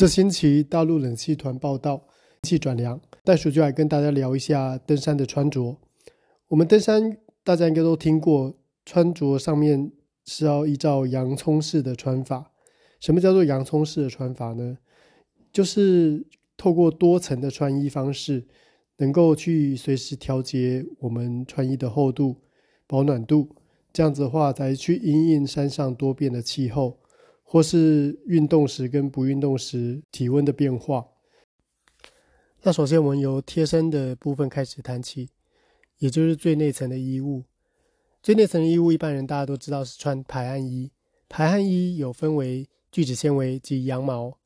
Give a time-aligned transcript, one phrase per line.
[0.00, 2.02] 这星期大陆冷气团报道，
[2.40, 5.76] 气转凉，袋鼠就来跟大家聊一下登山的穿着。
[6.48, 9.92] 我们登山，大家应该都听过，穿着上面
[10.24, 12.50] 是要依照洋葱式的穿法。
[12.98, 14.78] 什么叫做洋葱式的穿法呢？
[15.52, 16.26] 就是
[16.56, 18.48] 透过多层的穿衣方式，
[18.96, 22.36] 能够去随时调节我们穿衣的厚度、
[22.86, 23.54] 保暖度，
[23.92, 26.96] 这样子的话，才去因应山上多变的气候。
[27.52, 31.04] 或是运动时跟不运动时体温的变化。
[32.62, 35.28] 那首先我们由贴身的部分开始谈起，
[35.98, 37.42] 也就是最内层的衣物。
[38.22, 40.92] 最内层的衣物，一般人大家都知道是穿排汗衣。
[41.28, 44.38] 排汗衣有分为聚酯纤维及羊毛，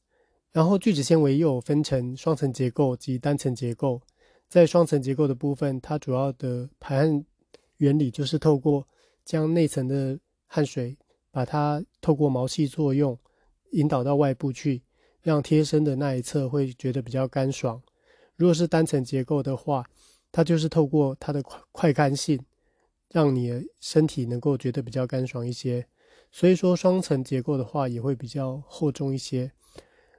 [0.50, 4.00] 然后聚酯纤维又有分成双层结构及单层结构。
[4.48, 7.22] 在双层结构的部分，它主要的排汗
[7.76, 8.88] 原理就是透过
[9.26, 10.96] 将内层的汗水。
[11.34, 13.18] 把它透过毛细作用
[13.72, 14.84] 引导到外部去，
[15.20, 17.82] 让贴身的那一侧会觉得比较干爽。
[18.36, 19.84] 如果是单层结构的话，
[20.30, 22.40] 它就是透过它的快快干性，
[23.10, 25.84] 让你的身体能够觉得比较干爽一些。
[26.30, 29.50] 所以说双层结构的话也会比较厚重一些。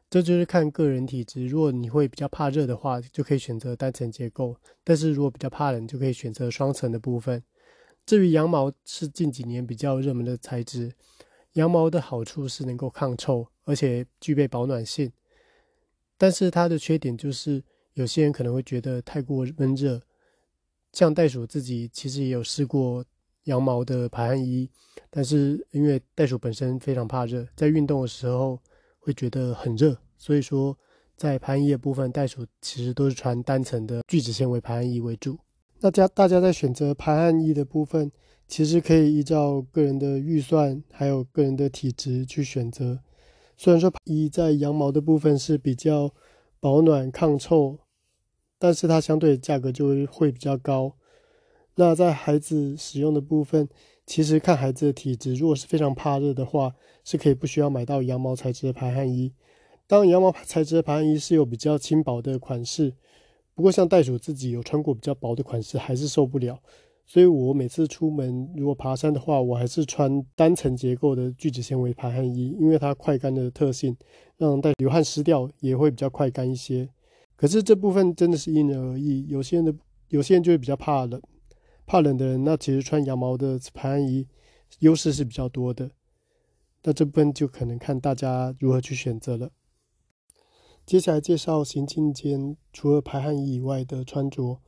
[0.09, 7.41] 这就是看个人体质，如果你会比较怕热的话，就可以选择单层结构；但是如果比较怕冷，就可以选择双层的部分。
[8.06, 10.92] 至于羊毛是近几年比较热门的材质，
[11.53, 15.11] 羊毛的好处是能够抗臭，而且具备保暖性。
[16.17, 20.02] 但是它的缺点就是，有些人可能会觉得太过闷热。
[20.94, 23.03] 像袋鼠自己其实也有试过
[23.45, 24.70] 羊毛的排汗衣，
[25.09, 28.58] 但是因为袋鼠本身非常怕热，在运动的时候
[29.00, 30.78] 会觉得很热，所以说
[31.17, 35.38] 在排汗衣的部分，袋鼠其实都是穿单层的聚酯纤维排汗衣为主。
[35.86, 38.11] 大家大家在选择排汗衣的部分，
[38.47, 42.97] 其实可以依照个人的预算还有个人的体质去选择。
[43.55, 46.11] 虽然说排衣在羊毛的部分是比较
[46.59, 47.77] 保暖抗臭，
[48.58, 50.95] 但是它相对价格就会比较高。
[51.75, 53.70] 那在孩子使用的部分，
[54.08, 56.73] 其实看孩子的体质，如果是非常怕热的话，
[57.04, 59.32] 是可以不需要买到羊毛材质的排汗衣。
[59.86, 62.95] 当羊毛材质的排汗衣是有比较轻薄的款式。
[63.55, 66.61] 不过，像袋鼠自己有穿过比较薄的款式，还是受不了。
[67.05, 73.95] 所以我每次出门如果爬山的话，我还是穿单层结构的聚酯纤维排汗衣，因为它快干的特性，
[74.38, 76.89] 让带流汗湿掉也会比较快干一些。
[77.36, 79.73] 可是这部分真的是因人而异，有些人的
[80.10, 81.21] 有些人就会比较怕冷，
[81.86, 84.27] 怕冷的人，那其实穿羊毛的排汗衣
[84.80, 85.89] 优势是比较多的。
[86.83, 89.49] 那这部分就可能看大家如何去选择了。
[90.85, 94.59] 接下来介绍行进间除了排汗衣以外的穿着。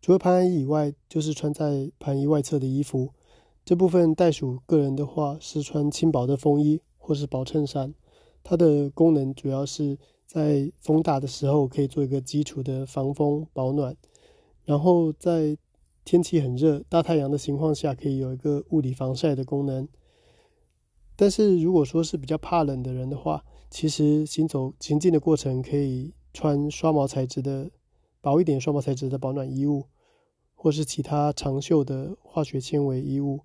[0.00, 3.10] 除了排汗衣以外，就是穿在排衣外侧的衣服。
[3.64, 7.92] 这部分袋鼠个人的话是穿轻薄的风衣或是薄衬衫。
[8.44, 13.96] 它的功能主要是在风大的时候可以做一个基础的防风保暖，
[14.64, 15.56] 然后在
[16.04, 19.88] 天气很热、大太阳的情况下可以有一个物理防晒的功能。
[21.22, 27.70] 但是如果说是比较怕冷的人的话，其实行走行进的过程可以穿刷毛材质的
[28.20, 29.84] 薄一点刷毛材质的保暖衣物，
[30.56, 33.38] 或是其他长袖的化学纤维衣物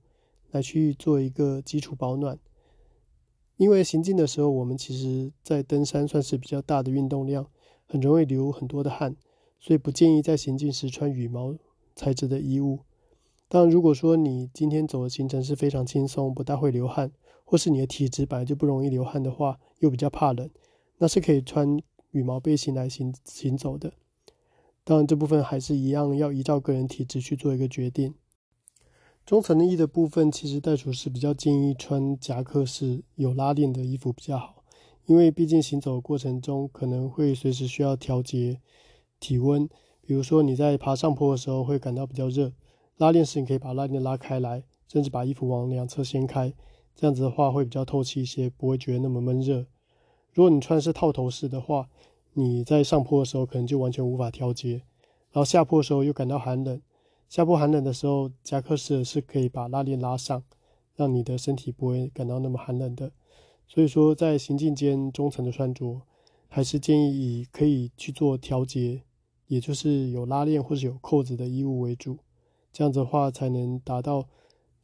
[0.49, 2.39] 来去做一个基础保暖。
[3.57, 7.45] 因为行进的时候，我们其实在登山算是比较大的运动量，
[7.85, 9.15] 很容易流很多的汗，
[9.59, 11.53] 所以不建议在行进时穿羽毛
[11.95, 12.79] 材质的衣物。
[13.47, 17.11] 但，如果说你今天走的行程是非常轻松，不大会流汗，
[17.49, 20.49] 或是你的体质本来就不容易流汗的话，又比较怕冷，
[20.97, 21.79] 那是可以穿
[22.11, 23.93] 羽毛背心来行行走的。
[24.83, 28.13] 当然，这部分还是一样要依照个人体质去做一个决定。
[29.25, 34.63] 中层的衣的部分，其实袋鼠是比较建议穿夹克式有拉链的衣服比较好，
[35.05, 38.59] 因为毕竟行走过程中可能会随时需要调节
[39.19, 39.69] 体温，
[40.01, 42.51] 比如说你在爬上坡的时候会感到比较热。
[42.97, 46.53] 拉链时，你可以把拉链拉开来，甚至把衣服往两侧掀开，
[46.97, 49.67] 这样子的话会比较透气一些，不会觉得那么闷热。
[50.33, 51.87] 如果你穿的是套头式的话，
[52.33, 54.81] 你在上坡的时候可能就完全无法调节，
[55.31, 56.81] 然后下坡的时候又感到寒冷。
[57.29, 60.43] 下坡寒冷的时候，夹克式是可以把拉链拉上，
[60.95, 63.11] 让你的身体不会感到那么寒冷的。
[63.67, 66.01] 所以说，在行进间中层的穿着，
[66.47, 69.03] 还是建议以可以去做调节，
[69.45, 72.17] 也就是有拉链或者有扣子的衣物为主。
[72.71, 74.25] 这样子的话，才能达到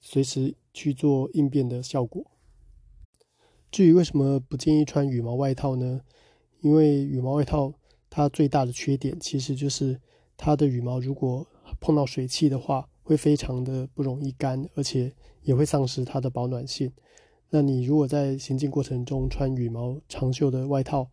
[0.05, 2.25] 随时去做应变的效果。
[3.71, 6.01] 至于为什么不建议穿羽毛外套呢？
[6.59, 7.73] 因为羽毛外套
[8.09, 9.99] 它最大的缺点，其实就是
[10.37, 11.47] 它的羽毛如果
[11.79, 15.11] 碰到水汽的话，会非常的不容易干，而且
[15.41, 16.91] 也会丧失它的保暖性。
[17.49, 21.07] 那你如果在行进过程中穿羽毛长袖的外套，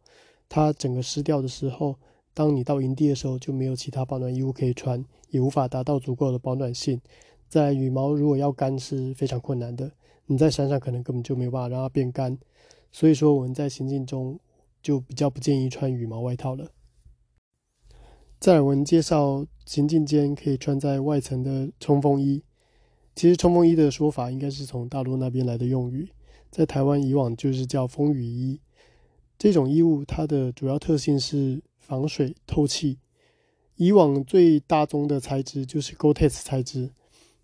[0.48, 1.96] 它整个湿掉的时候，
[2.34, 7.00] 当你到营地的时候，就没有其他保暖衣物可以穿，也无法达到足够的保暖性。
[7.50, 9.90] 在羽毛如果要干是非常困难的，
[10.26, 12.38] 你在山上可能根本就没有办法让它变干。
[12.92, 14.38] 所以说我们在行进中
[14.80, 16.70] 就比较不建议穿羽毛外套了。
[18.38, 22.40] 再来，我们介绍行进间可以穿在外层的冲锋衣。
[23.16, 26.08] 其实冲锋衣的说法应该是从大陆那边来的用语，
[26.50, 28.60] 在台湾以往就是叫风雨衣。
[29.36, 32.98] 这种衣物它的主要特性是防水透气。
[33.74, 36.90] 以往最大宗的材质就是 Gore-Tex 材质，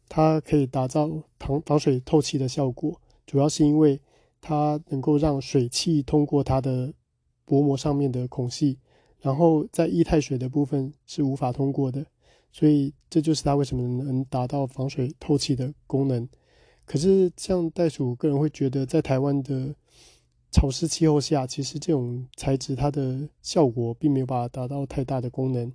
[0.08, 4.00] 它可以打造防防水透气的效果，主要是因为
[4.40, 6.92] 它能够让水汽通过它的
[7.44, 8.78] 薄膜上面的孔隙，
[9.20, 12.04] 然后在液态水的部分是无法通过的。
[12.52, 16.26] 所以这就是它为什么能达到防水透气的功能。
[16.84, 19.74] 可是像袋鼠个人会觉得，在台湾的
[20.52, 25.70] 潮湿气候下，其实这种材质它的效果并没有办法达到太大的功能。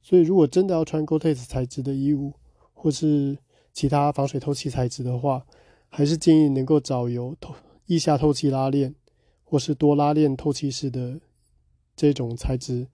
[0.00, 2.32] 所以如果真的要穿 Gore-Tex 材质的衣物，
[2.72, 3.36] 或是
[3.78, 5.46] 其他防水透气材质的话，
[5.88, 7.54] 还是建议能够找有透
[7.86, 8.92] 腋下透气拉链，
[9.44, 11.20] 或是多拉链透气式的
[11.94, 12.88] 这种材质。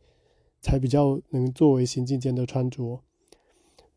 [0.64, 3.02] 才比较能作为行进间的穿着。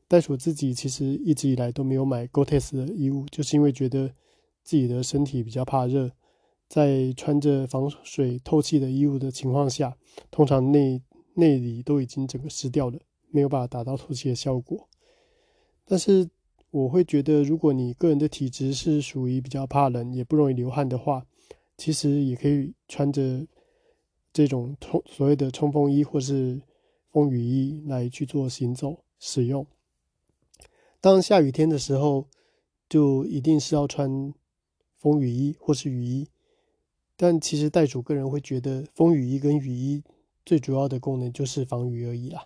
[0.06, 4.10] 袋鼠自己其实一直以来都没有买 GOTES 的衣物，就是因为觉得
[4.64, 6.12] 自己的身体比较怕热，
[6.68, 9.96] 在穿着防水透气的衣物的情况下，
[10.30, 11.02] 通常内
[11.36, 13.00] 内里都已经整个湿掉了，
[13.30, 14.90] 没有办法达到透气的效果。
[15.86, 16.30] 但是
[16.72, 21.26] 我会觉得，如果你个人的体质是属于比较怕冷，也不容易流汗的话，
[21.78, 23.46] 其实也可以穿着。
[24.34, 26.62] 这种冲所谓的冲锋衣或是
[27.10, 29.66] 风雨衣来去做行走使用。
[31.02, 32.28] 当下雨天的时候，
[32.88, 34.32] 就一定是要穿
[35.00, 36.28] 风雨衣或是雨衣。
[37.16, 40.04] 但其实袋鼠个人会觉得，风雨衣跟雨衣
[40.46, 42.46] 最主要的功能就是防雨而已啦。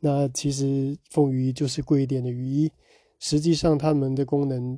[0.00, 2.70] 那其实风雨衣就是贵一点的雨衣，
[3.24, 4.76] 实际上它们的功能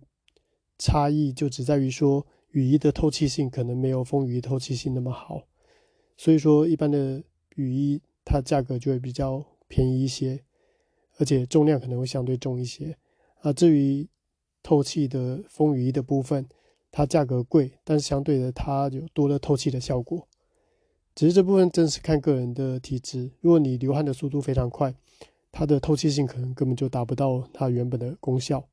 [0.78, 5.44] 差异就只在于说，雨衣的透气性可能没有风雨衣透气性那么好。
[6.18, 7.24] 所以说，一般的
[7.56, 10.44] 雨衣它价格就会比较便宜一些，
[11.16, 12.94] 而且重量可能会相对重一些。
[13.40, 14.06] 啊，至于
[14.62, 16.46] 透气的风雨衣的部分，
[16.92, 20.28] 它价格贵，但是相对的它有多了透气的效果。
[21.14, 24.94] 只是这部分真是看个人的体质，如果你流汗的速度非常快，
[25.56, 28.68] 它的透气性可能根本就达不到它原本的功效。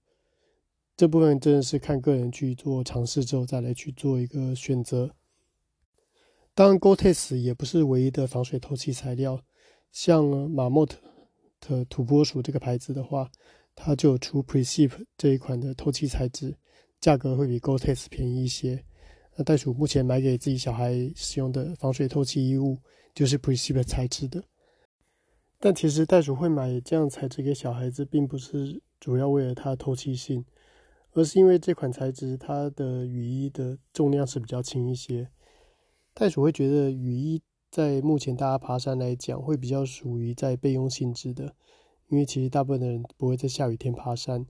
[0.98, 5.12] 这部分真的是看个人去做尝试之后再来去做一个选择。
[6.56, 9.40] 当然 g o t e x 也不是唯一的防水透气材料。
[9.92, 10.98] 像马莫特
[11.60, 13.30] 的土拨鼠这个牌子的话，
[13.76, 16.56] 它就出 Precip 这一款的透气材质，
[17.00, 18.84] 价格会比 g o t e x 便宜一些。
[19.36, 22.76] 那袋鼠目前买给自己小孩使用的防水透气衣物，
[23.14, 24.44] 就是 Precip 材质的。
[25.64, 30.44] 但其实袋鼠会买这样材质给小孩子，并不是主要为了它透气性，
[31.12, 35.30] 而是因为这款材质它的雨衣的重量是比较轻一些。
[36.16, 41.54] 袋鼠会觉得雨衣在目前大家爬山来讲，会比较属于在备用性质的，
[42.08, 44.44] 因为其实大部分的人不会在下雨天爬山，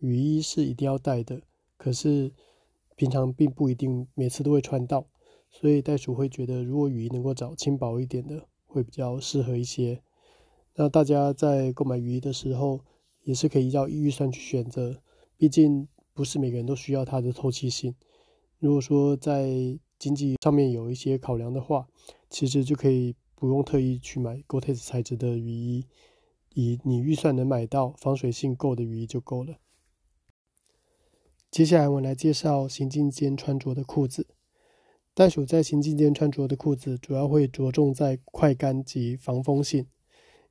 [0.00, 1.42] 雨衣是一定要带的。
[1.76, 2.32] 可是
[2.96, 5.06] 平常并不一定每次都会穿到，
[5.48, 10.02] 所以袋鼠会觉得，如果雨衣能够找轻薄一点的，会比较适合一些。
[10.78, 12.80] 那大家在购买雨衣的时候，
[13.22, 15.02] 也是可以依照预算去选择，
[15.38, 17.94] 毕竟不是每个人都需要它的透气性。
[18.58, 21.86] 如果说在经济上面有一些考量的话，
[22.28, 25.86] 其实就可以不用特意去买 GoTex 材质的雨衣，
[26.52, 29.56] 以你预算能买到防水性够的雨衣就够了。
[31.50, 34.26] 接下来我来介绍行进间穿着的裤子。
[35.14, 39.86] 袋鼠在行进间穿着的裤子主要会着重在快干及防风性，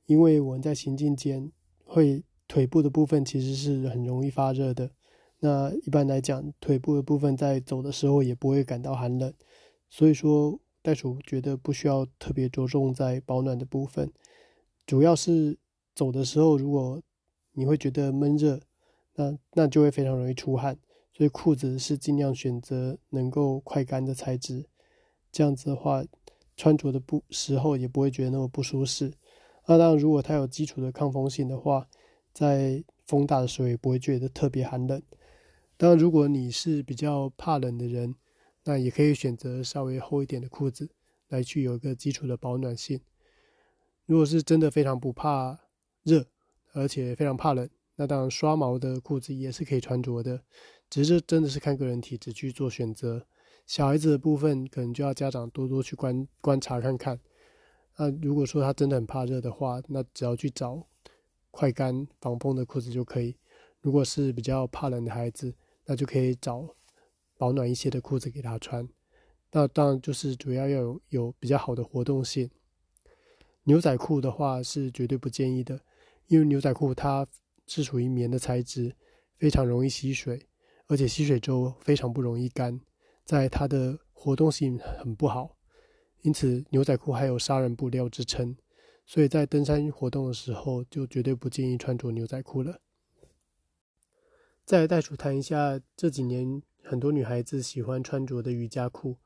[0.06, 1.50] 因为我们在行进间
[1.84, 4.90] 会腿部的部分其实是很容易发热的。
[5.40, 9.32] 那一般来讲，腿部的部分在走的时候也不会感到寒冷，
[9.90, 14.10] 所以说袋鼠觉得不需要特别着重在保暖的部分，
[14.86, 15.58] 主要是
[15.94, 17.02] 走的时候，如果
[17.52, 18.60] 你会觉得闷热，
[19.14, 20.78] 那那就会非常容易出汗，
[21.12, 24.64] 所以裤子是尽量选择能够快干的材质，
[25.30, 26.04] 这样子的话，
[26.56, 29.12] 穿着的不时候也不会觉得那么不舒适。
[29.66, 31.88] 那当然，如果它有基础的抗风性的话，
[32.32, 35.02] 在风大的时候也不会觉得特别寒冷。
[35.76, 38.14] 当然，如果你是比较怕冷的人，
[38.64, 40.88] 那也可以选择稍微厚一点的裤子，
[41.28, 43.00] 来去有一个基础的保暖性。
[44.06, 45.58] 如果是真的非常不怕
[46.04, 46.24] 热，
[46.72, 50.40] 而且非常怕冷，那当然刷毛的裤子也是可以穿着的。
[50.88, 53.26] 只是真的是看个人体质去做选择。
[53.66, 57.18] 小孩子的部分，可能就要家长多多去观观察看看。
[57.96, 60.86] 那如果说他真的很怕热的话，那只要去找
[61.50, 63.36] 快干防风的裤子就可以。
[63.80, 66.68] 如果是比较怕冷的孩子，那就可以找
[67.38, 68.86] 保暖一些的裤子给他穿。
[69.52, 72.50] 那当然就是主要要有有比较好的活动性。
[73.64, 75.80] 牛仔裤的话是绝对不建议的，
[76.26, 77.26] 因为牛仔裤它
[77.66, 78.94] 是属于棉的材质，
[79.38, 80.46] 非常容易吸水，
[80.86, 82.78] 而且吸水之后非常不容易干，
[83.24, 85.55] 在它的活动性很不好，
[86.26, 88.56] 因此牛仔裤还有杀人布料之称，
[89.06, 92.80] 所以在登山活动的时候就绝对不建议穿着牛仔裤了。
[94.64, 99.18] 再来袋鼠谈一下这几年很多女孩子喜欢穿着的瑜伽裤，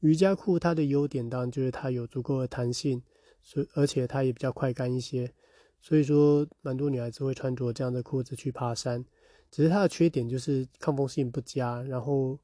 [0.00, 3.02] 瑜伽裤它的优点当然就是它有足够的弹性。
[3.42, 5.32] 所，而且它也比较快干一些，
[5.80, 9.02] 所以说蛮多女孩子会穿着这样的裤子去爬山。
[9.50, 12.38] 只是它的缺点就是抗风性不佳，然后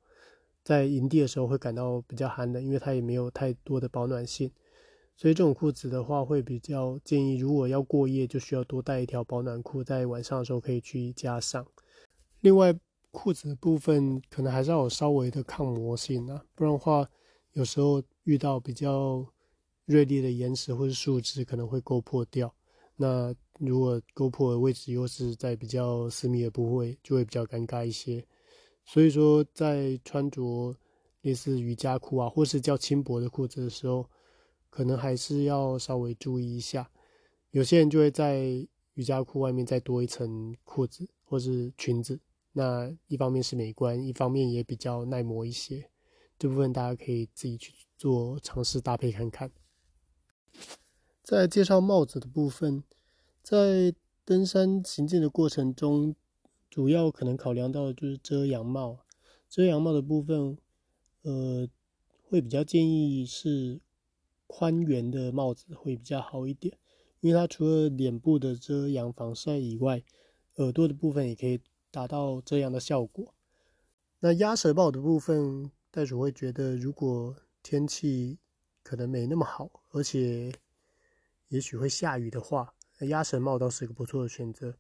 [0.63, 4.51] 在营地的时候会感到比较寒冷，因为它也没有太多的保暖性。
[5.17, 11.67] 所以这种裤子的话，会比较建议，如果要过夜，就需要多带一条保暖裤，在晚上的时候可以去加上。
[12.41, 12.75] 另外，
[13.11, 17.09] 裤子的部分可能还是要有稍微的抗磨性啊，不然的话，
[17.53, 19.27] 有时候遇到比较。
[19.87, 22.55] 锐利的岩石或是树枝可能会勾破掉，
[22.95, 28.25] 那如果勾破的位置又是在比较私密的部位，就会比较尴尬一些。
[28.85, 30.77] 所以说，在穿着
[31.23, 34.09] 类似瑜伽裤啊，或是较轻薄的裤子的时候，
[34.71, 36.91] 可能还是要稍微注意一下。
[37.51, 42.19] 有些人就会在瑜伽裤外面再多一层裤子或是裙子，
[42.53, 45.89] 那一方面是美观，一方面也比较耐磨一些。
[46.39, 49.51] 这部分大家可以自己去做尝试搭配看看。
[51.23, 52.83] 在介绍帽子的部分，
[53.43, 56.17] 在登山行进的过程中，
[56.73, 59.05] 主要可能考量到的就是遮阳帽。
[59.47, 60.57] 遮阳帽的部分，
[61.21, 61.69] 呃，
[62.23, 63.79] 会比较建议是
[64.47, 66.79] 宽圆的帽子会比较好一点，
[67.21, 70.03] 因为它除了脸部的遮阳防晒以外，
[70.55, 71.61] 耳朵的部分也可以
[71.91, 73.35] 达到遮阳的效果。
[74.21, 78.39] 那鸭舌帽的部分，袋鼠会觉得如果天气
[78.83, 80.51] 可能没那么好，而且
[81.49, 84.75] 也许会下雨的话，鸭舌帽倒是一个不错的选择。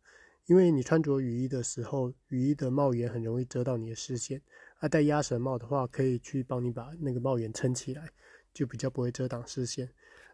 [0.46, 4.42] 因为你穿着雨衣的时候，雨衣的帽檐很容易遮到你的视线，
[4.80, 8.10] 而戴鸭舌帽的话，可以去帮你把那个帽檐撑起来，
[8.52, 9.88] 就比较不会遮挡视线。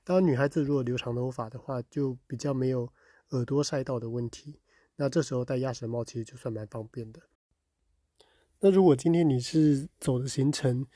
[0.05, 2.91] 当然，女孩子如果留长头发的话，就比较没有
[3.31, 4.59] 耳朵晒到的问题。
[4.97, 7.21] 那这时候戴鸭舌帽其实就算蛮方便的。
[8.61, 10.87] 那如果今天你是走的行程，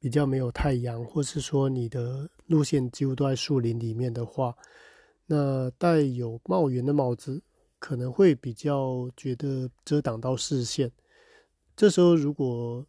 [0.00, 4.56] 比较没有太阳，或是说你的路线几乎都在树林里面的话，
[5.26, 7.42] 那戴有帽檐的帽子
[7.78, 10.90] 可能会比较觉得遮挡到视线。
[11.76, 12.86] 这时候如果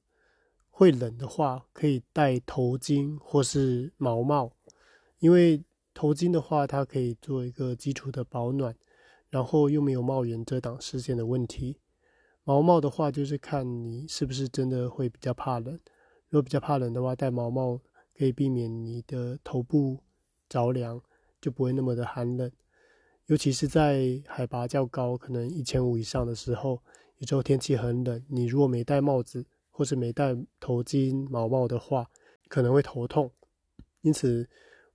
[0.69, 4.51] 会冷的话，可以戴头巾或是毛帽，
[5.19, 5.63] 因为
[5.93, 8.75] 头巾的话它可以做一个基础的保暖，
[9.29, 11.79] 然后又没有帽檐遮挡视线的问题。
[12.43, 15.73] 毛帽的话就是看你是不是真的会比较怕冷。
[16.29, 17.81] 如果比较怕冷的话，戴毛帽
[18.17, 19.99] 可以避免你的头部
[20.47, 21.01] 着凉，
[21.41, 22.49] 就不会那么的寒冷。
[23.27, 26.81] 尤其是在海拔较高，可能一千五以上的时候，
[27.17, 32.09] 有时候天气很冷，你如果没戴帽子或是没戴头巾、毛帽的话，
[32.47, 33.29] 可能会头痛。
[33.99, 34.47] 因此，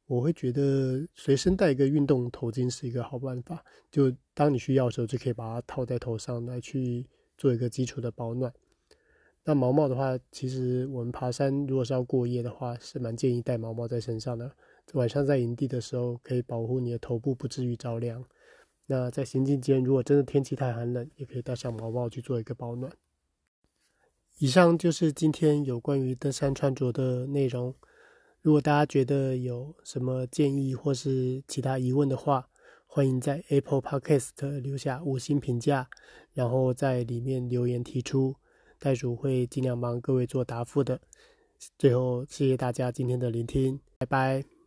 [0.06, 3.62] 我会觉得随身带一个运动头巾是一个好办法。
[3.90, 8.50] 就当你需要的时候，就可以把它套在头上来去做一个基础的保暖。
[9.44, 14.50] 那毛帽的话，其实我们爬山如果是要过夜的话，是蛮建议戴毛帽在身上的。
[14.92, 18.24] 晚上在营地的时候，可以保护你的头部不至于着凉。
[18.86, 22.92] 那在行进间，如果真的天气太寒冷，也可以戴上毛帽去做一个保暖。
[24.38, 27.74] 以上就是今天有关于登山穿着的内容。
[28.40, 32.48] 如果大家觉得有什么建议或是其他疑问的话，
[32.86, 35.88] 欢迎在 Apple Podcast 留下五星评价，
[36.34, 38.34] 然后在里面留言提出。
[38.78, 41.00] 袋鼠会尽量帮各位做答复的。
[41.78, 44.61] 最后，谢谢大家今天的聆听，拜拜。